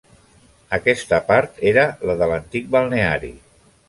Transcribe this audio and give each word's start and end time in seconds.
Aquesta 0.77 1.19
part 1.27 1.59
era 1.71 1.83
la 2.11 2.15
de 2.21 2.31
l'antic 2.31 2.73
balneari. 2.77 3.31